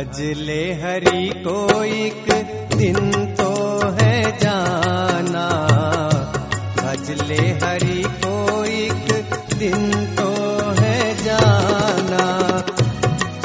[0.00, 2.28] भजले हरि को एक
[2.74, 2.94] दिन
[3.34, 3.50] तो
[4.00, 5.42] है जाना।
[6.78, 9.12] भजले हरि को एक
[9.54, 10.30] दिन तो
[10.80, 12.24] है जाना।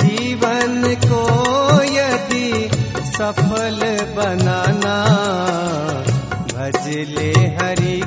[0.02, 1.23] जीवन को
[1.84, 2.70] यदि
[3.06, 3.80] सफल
[4.16, 4.98] बनाना
[6.53, 8.05] भजले हरि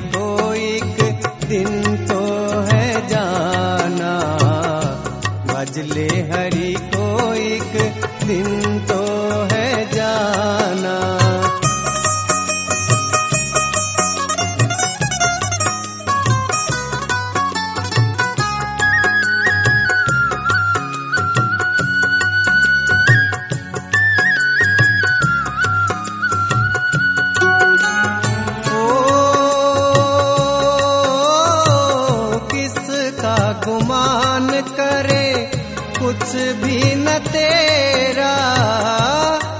[33.79, 35.51] गुमान करे,
[35.99, 38.33] कुछ भी न तेरा।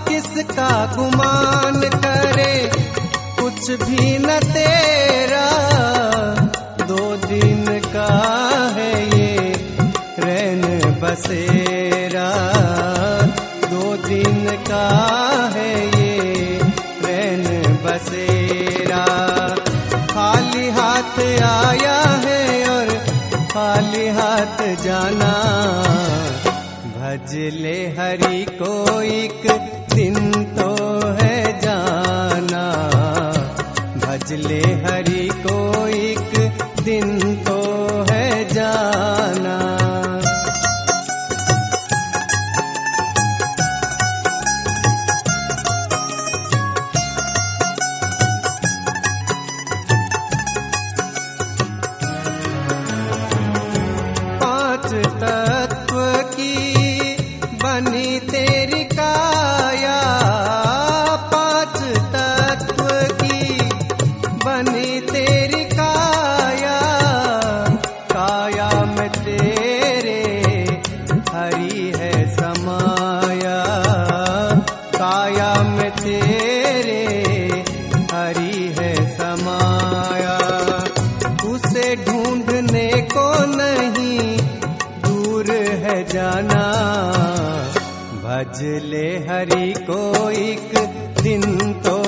[0.09, 2.72] किसका गुमान करे,
[3.42, 5.50] कुछ भी न तेरा।
[6.86, 8.09] दो दिन का
[8.76, 9.38] है ये
[10.20, 10.61] रैन
[11.02, 12.31] बसेरा।
[13.67, 14.89] दो दिन का
[15.56, 16.59] है ये
[17.06, 17.44] रैन
[17.86, 19.06] बसेरा।
[20.14, 21.89] खाली हाथ आया
[24.50, 25.31] हाथ जाना।
[26.95, 29.79] भजले हरि को एक
[58.30, 60.00] तेरी काया
[61.34, 61.78] पाँच
[62.16, 62.84] तत्व
[63.22, 63.42] की
[64.45, 66.80] बनी तेरी काया।
[68.12, 69.48] काया में तेरे
[88.39, 90.00] भजले हरि को
[90.32, 90.72] एक
[91.23, 91.98] दिन तो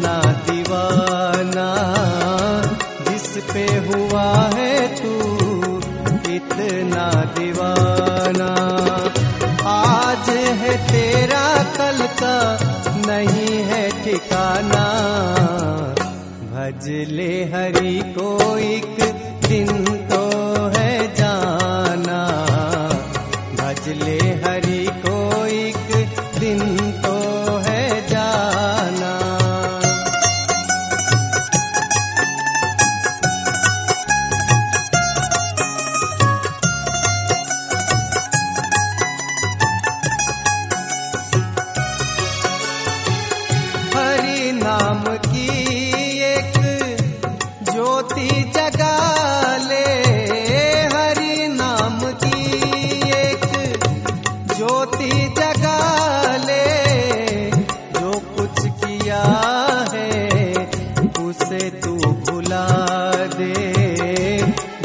[0.00, 1.68] इतना दीवाना
[3.08, 5.12] जिस पे हुआ है तू
[6.32, 8.48] इतना दीवाना।
[9.70, 11.44] आज है तेरा
[11.76, 12.36] कल का,
[13.06, 14.86] नहीं है ठिकाना।
[16.52, 19.19] भजले हरी को एक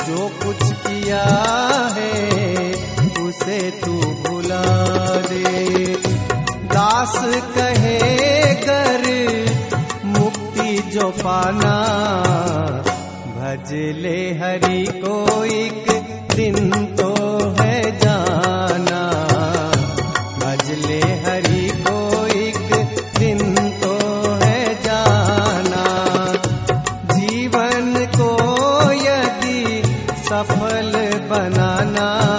[0.08, 1.24] जो कुछ किया
[1.96, 2.72] है,
[3.24, 4.64] उसे तू भुला
[5.22, 5.96] दे।
[6.74, 7.16] दास
[7.58, 8.00] कहे,
[8.56, 9.04] कर,
[10.06, 11.76] मुक्ति जो पाना
[13.38, 15.86] भजले हरि को एक
[16.36, 17.14] दिन तो
[17.60, 19.02] है जाना।
[20.40, 21.05] भजले हरि
[31.36, 32.35] बनाना।